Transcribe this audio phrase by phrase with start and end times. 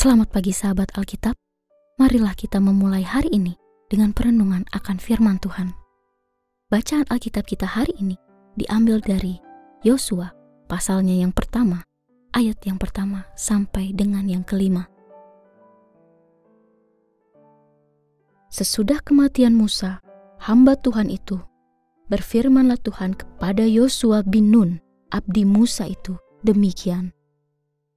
[0.00, 1.36] Selamat pagi sahabat Alkitab.
[2.00, 3.52] Marilah kita memulai hari ini
[3.92, 5.76] dengan perenungan akan firman Tuhan.
[6.72, 8.16] Bacaan Alkitab kita hari ini
[8.56, 9.36] diambil dari
[9.84, 10.32] Yosua
[10.72, 11.84] pasalnya yang pertama,
[12.32, 14.88] ayat yang pertama sampai dengan yang kelima.
[18.48, 20.00] Sesudah kematian Musa,
[20.40, 21.36] hamba Tuhan itu,
[22.08, 24.80] berfirmanlah Tuhan kepada Yosua bin Nun,
[25.12, 27.12] abdi Musa itu, demikian.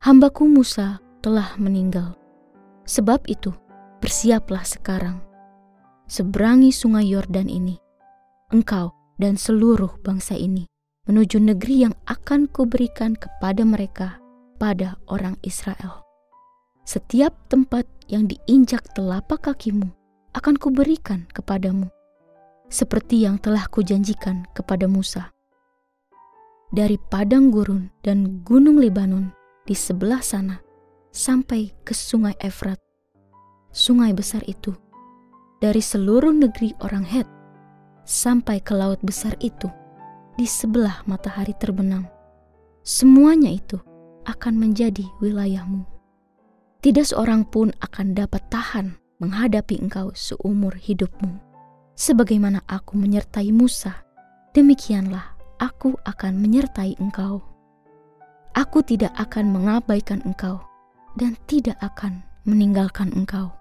[0.04, 2.20] Hambaku Musa telah meninggal.
[2.84, 3.56] Sebab itu,
[4.04, 5.24] bersiaplah sekarang.
[6.12, 7.80] Seberangi sungai Yordan ini,
[8.52, 10.68] engkau dan seluruh bangsa ini,
[11.08, 14.20] menuju negeri yang akan kuberikan kepada mereka,
[14.60, 16.04] pada orang Israel.
[16.84, 19.88] Setiap tempat yang diinjak telapak kakimu
[20.36, 21.88] akan kuberikan kepadamu,
[22.68, 25.32] seperti yang telah kujanjikan kepada Musa.
[26.76, 29.32] Dari padang gurun dan gunung Libanon
[29.64, 30.60] di sebelah sana
[31.14, 32.82] sampai ke sungai Efrat.
[33.70, 34.74] Sungai besar itu
[35.62, 37.30] dari seluruh negeri orang Het
[38.02, 39.70] sampai ke laut besar itu
[40.34, 42.10] di sebelah matahari terbenam.
[42.82, 43.78] Semuanya itu
[44.26, 45.86] akan menjadi wilayahmu.
[46.82, 51.38] Tidak seorang pun akan dapat tahan menghadapi engkau seumur hidupmu.
[51.94, 54.02] Sebagaimana aku menyertai Musa,
[54.58, 57.46] demikianlah aku akan menyertai engkau.
[58.58, 60.73] Aku tidak akan mengabaikan engkau
[61.18, 63.54] dan tidak akan meninggalkan engkau.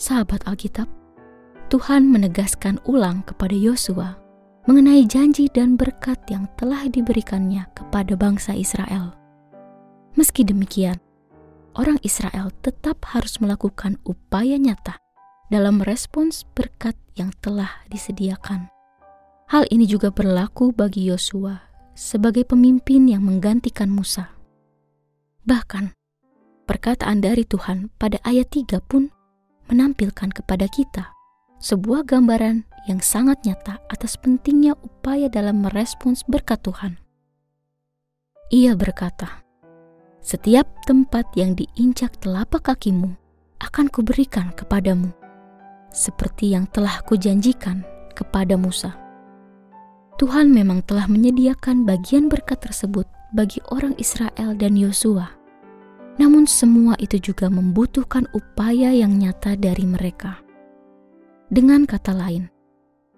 [0.00, 0.88] Sahabat Alkitab,
[1.68, 4.16] Tuhan menegaskan ulang kepada Yosua
[4.64, 9.12] mengenai janji dan berkat yang telah diberikannya kepada bangsa Israel.
[10.16, 10.98] Meski demikian,
[11.78, 14.98] orang Israel tetap harus melakukan upaya nyata
[15.52, 18.66] dalam merespons berkat yang telah disediakan.
[19.50, 24.32] Hal ini juga berlaku bagi Yosua sebagai pemimpin yang menggantikan Musa.
[25.44, 25.96] Bahkan,
[26.68, 29.10] perkataan dari Tuhan pada ayat 3 pun
[29.70, 31.14] menampilkan kepada kita
[31.60, 36.96] sebuah gambaran yang sangat nyata atas pentingnya upaya dalam merespons berkat Tuhan.
[38.50, 39.46] Ia berkata,
[40.18, 43.14] "Setiap tempat yang diinjak telapak kakimu
[43.62, 45.12] akan kuberikan kepadamu,
[45.94, 47.86] seperti yang telah kujanjikan
[48.16, 48.99] kepada Musa."
[50.20, 55.32] Tuhan memang telah menyediakan bagian berkat tersebut bagi orang Israel dan Yosua.
[56.20, 60.44] Namun semua itu juga membutuhkan upaya yang nyata dari mereka.
[61.48, 62.52] Dengan kata lain,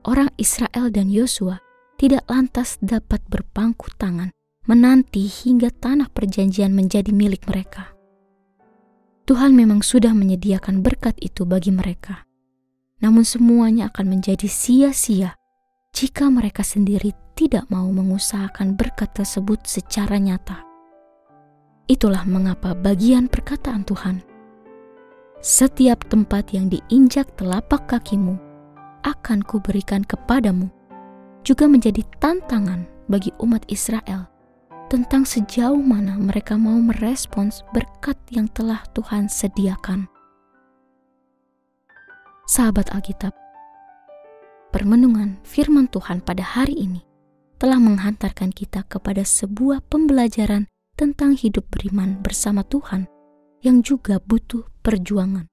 [0.06, 1.58] orang Israel dan Yosua
[1.98, 4.30] tidak lantas dapat berpangku tangan
[4.70, 7.98] menanti hingga tanah perjanjian menjadi milik mereka.
[9.26, 12.22] Tuhan memang sudah menyediakan berkat itu bagi mereka.
[13.02, 15.41] Namun semuanya akan menjadi sia-sia
[15.92, 20.64] jika mereka sendiri tidak mau mengusahakan berkat tersebut secara nyata.
[21.84, 24.24] Itulah mengapa bagian perkataan Tuhan,
[25.44, 28.40] "Setiap tempat yang diinjak telapak kakimu
[29.04, 30.72] akan kuberikan kepadamu,"
[31.44, 34.30] juga menjadi tantangan bagi umat Israel
[34.88, 40.08] tentang sejauh mana mereka mau merespons berkat yang telah Tuhan sediakan.
[42.48, 43.41] Sahabat Alkitab,
[44.72, 47.04] Permenungan firman Tuhan pada hari ini
[47.60, 50.64] telah menghantarkan kita kepada sebuah pembelajaran
[50.96, 53.04] tentang hidup beriman bersama Tuhan
[53.60, 55.44] yang juga butuh perjuangan.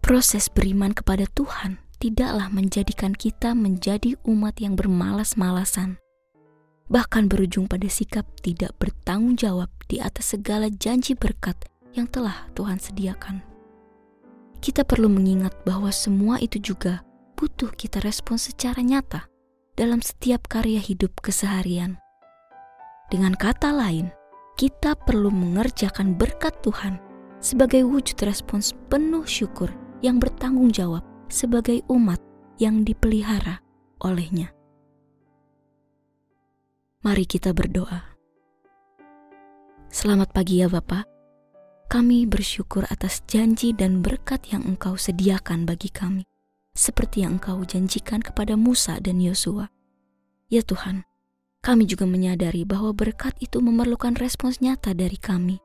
[0.00, 6.00] Proses beriman kepada Tuhan tidaklah menjadikan kita menjadi umat yang bermalas-malasan,
[6.88, 11.60] bahkan berujung pada sikap tidak bertanggung jawab di atas segala janji berkat
[11.92, 13.44] yang telah Tuhan sediakan.
[14.64, 17.04] Kita perlu mengingat bahwa semua itu juga
[17.40, 19.24] butuh kita respon secara nyata
[19.72, 21.96] dalam setiap karya hidup keseharian.
[23.08, 24.12] Dengan kata lain,
[24.60, 27.00] kita perlu mengerjakan berkat Tuhan
[27.40, 29.72] sebagai wujud respons penuh syukur
[30.04, 31.00] yang bertanggung jawab
[31.32, 32.20] sebagai umat
[32.60, 33.64] yang dipelihara
[34.04, 34.52] olehnya.
[37.00, 38.04] Mari kita berdoa.
[39.88, 41.08] Selamat pagi ya Bapak.
[41.88, 46.29] Kami bersyukur atas janji dan berkat yang Engkau sediakan bagi kami
[46.74, 49.70] seperti yang Engkau janjikan kepada Musa dan Yosua.
[50.50, 51.06] Ya Tuhan,
[51.60, 55.60] kami juga menyadari bahwa berkat itu memerlukan respons nyata dari kami.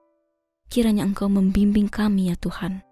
[0.68, 2.84] Kiranya Engkau membimbing kami ya Tuhan,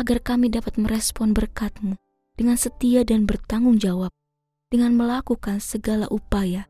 [0.00, 1.98] agar kami dapat merespon berkat-Mu
[2.38, 4.14] dengan setia dan bertanggung jawab,
[4.70, 6.68] dengan melakukan segala upaya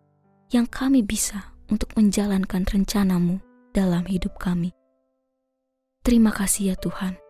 [0.49, 3.43] yang kami bisa untuk menjalankan rencanamu
[3.77, 4.73] dalam hidup kami.
[6.03, 7.21] Terima kasih ya Tuhan.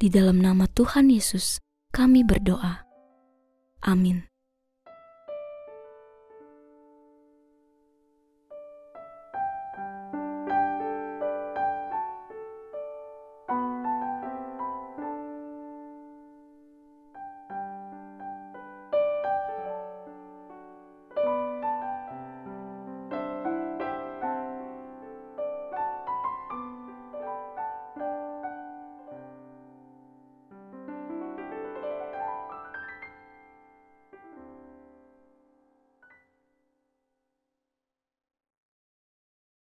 [0.00, 1.60] Di dalam nama Tuhan Yesus,
[1.92, 2.87] kami berdoa.
[3.82, 4.24] Amin.